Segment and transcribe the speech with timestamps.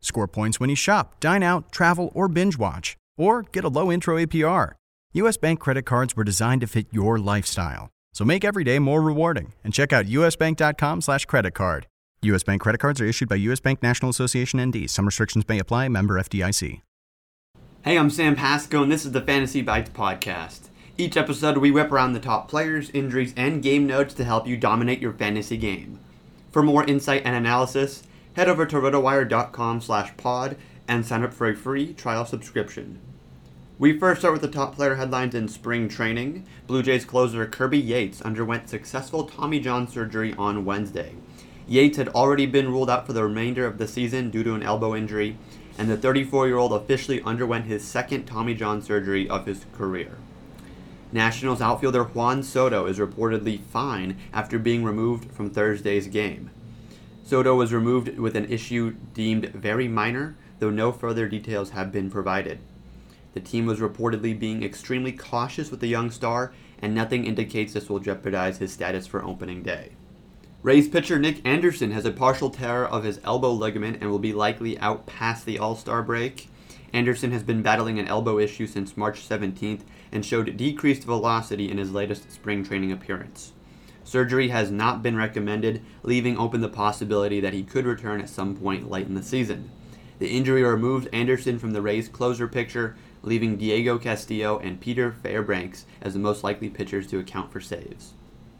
[0.00, 2.96] Score points when you shop, dine out, travel, or binge watch.
[3.16, 4.72] Or get a low intro APR.
[5.12, 7.88] US Bank credit cards were designed to fit your lifestyle.
[8.12, 11.86] So make every day more rewarding and check out usbank.com slash credit card.
[12.22, 14.90] US Bank credit cards are issued by US Bank National Association ND.
[14.90, 15.88] Some restrictions may apply.
[15.88, 16.80] Member FDIC.
[17.82, 20.68] Hey, I'm Sam Pasco, and this is the Fantasy Bites podcast.
[20.98, 24.58] Each episode, we whip around the top players, injuries, and game notes to help you
[24.58, 25.98] dominate your fantasy game.
[26.52, 28.02] For more insight and analysis,
[28.34, 32.98] head over to rotowire.com slash pod and sign up for a free trial subscription.
[33.78, 36.46] We first start with the top player headlines in spring training.
[36.66, 41.14] Blue Jays closer Kirby Yates underwent successful Tommy John surgery on Wednesday.
[41.66, 44.62] Yates had already been ruled out for the remainder of the season due to an
[44.62, 45.38] elbow injury,
[45.78, 50.18] and the 34 year old officially underwent his second Tommy John surgery of his career.
[51.12, 56.50] Nationals outfielder Juan Soto is reportedly fine after being removed from Thursday's game.
[57.22, 62.10] Soto was removed with an issue deemed very minor, though no further details have been
[62.10, 62.58] provided.
[63.34, 67.88] The team was reportedly being extremely cautious with the young star, and nothing indicates this
[67.88, 69.92] will jeopardize his status for opening day.
[70.62, 74.32] Rays pitcher Nick Anderson has a partial tear of his elbow ligament and will be
[74.32, 76.48] likely out past the All Star break.
[76.92, 81.78] Anderson has been battling an elbow issue since March 17th and showed decreased velocity in
[81.78, 83.52] his latest spring training appearance.
[84.10, 88.56] Surgery has not been recommended, leaving open the possibility that he could return at some
[88.56, 89.70] point late in the season.
[90.18, 95.86] The injury removed Anderson from the Rays' closer picture, leaving Diego Castillo and Peter Fairbanks
[96.02, 98.14] as the most likely pitchers to account for saves.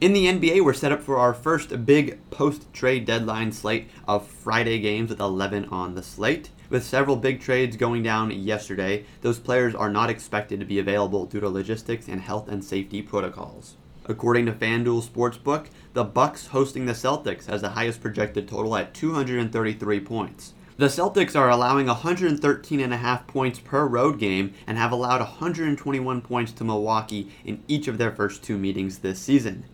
[0.00, 4.26] In the NBA, we're set up for our first big post trade deadline slate of
[4.26, 6.52] Friday games with 11 on the slate.
[6.70, 11.26] With several big trades going down yesterday, those players are not expected to be available
[11.26, 13.76] due to logistics and health and safety protocols.
[14.06, 18.92] According to FanDuel Sportsbook, the Bucks hosting the Celtics has the highest projected total at
[18.92, 20.52] 233 points.
[20.76, 26.64] The Celtics are allowing 113.5 points per road game and have allowed 121 points to
[26.64, 29.64] Milwaukee in each of their first two meetings this season.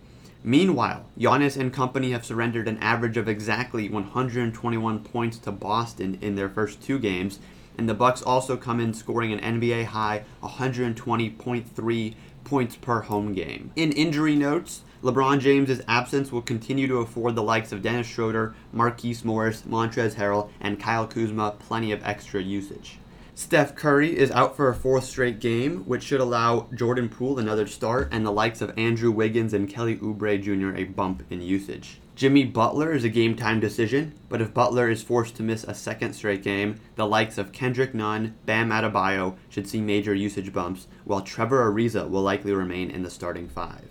[0.45, 6.37] Meanwhile, Giannis and company have surrendered an average of exactly 121 points to Boston in
[6.37, 7.41] their first two games,
[7.77, 12.15] and the Bucks also come in scoring an NBA high 120.3
[12.45, 13.73] points per home game.
[13.77, 18.55] In injury notes, LeBron James's absence will continue to afford the likes of Dennis Schroeder,
[18.75, 22.99] Markieff Morris, Montrezl Harrell, and Kyle Kuzma plenty of extra usage.
[23.35, 27.67] Steph Curry is out for a fourth straight game, which should allow Jordan Poole another
[27.67, 30.77] start and the likes of Andrew Wiggins and Kelly Oubre Jr.
[30.77, 32.01] a bump in usage.
[32.21, 35.73] Jimmy Butler is a game time decision, but if Butler is forced to miss a
[35.73, 40.87] second straight game, the likes of Kendrick Nunn, Bam Adebayo should see major usage bumps,
[41.07, 43.89] while Trevor Ariza will likely remain in the starting five.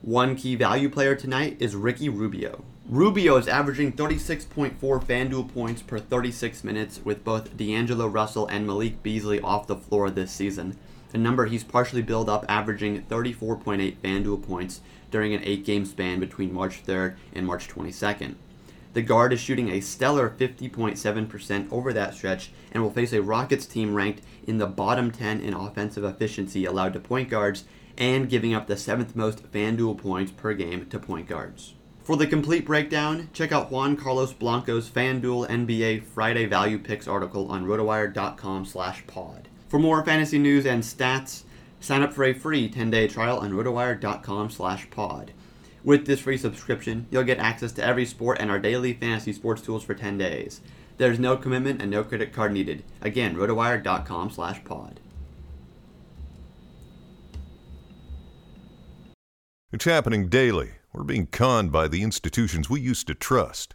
[0.00, 2.62] One key value player tonight is Ricky Rubio.
[2.88, 9.02] Rubio is averaging 36.4 FanDuel points per 36 minutes with both D'Angelo Russell and Malik
[9.02, 10.78] Beasley off the floor this season,
[11.14, 14.80] a number he's partially built up averaging 34.8 FanDuel points
[15.10, 18.34] during an eight game span between March 3rd and March 22nd.
[18.94, 23.64] The guard is shooting a stellar 50.7% over that stretch and will face a Rockets
[23.64, 27.64] team ranked in the bottom 10 in offensive efficiency allowed to point guards
[27.96, 31.74] and giving up the seventh most FanDuel points per game to point guards.
[32.02, 37.48] For the complete breakdown, check out Juan Carlos Blanco's FanDuel NBA Friday Value Picks article
[37.48, 39.48] on rotowire.com/pod.
[39.72, 41.42] For more fantasy news and stats,
[41.82, 45.32] Sign up for a free 10-day trial on rotowire.com slash pod.
[45.82, 49.62] With this free subscription, you'll get access to every sport and our daily fantasy sports
[49.62, 50.60] tools for 10 days.
[50.98, 52.84] There's no commitment and no credit card needed.
[53.00, 55.00] Again, rotowire.com slash pod.
[59.72, 60.74] It's happening daily.
[60.92, 63.74] We're being conned by the institutions we used to trust.